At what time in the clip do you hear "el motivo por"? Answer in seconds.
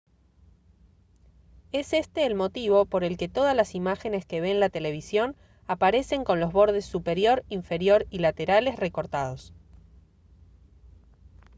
2.25-3.03